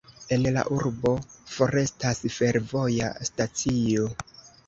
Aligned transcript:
En 0.35 0.45
la 0.53 0.61
urbo 0.75 1.11
forestas 1.57 2.23
fervoja 2.37 3.13
stacio. 3.31 4.09